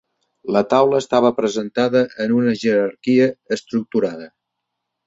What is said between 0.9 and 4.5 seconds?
estava presentada en una jerarquia estructurada.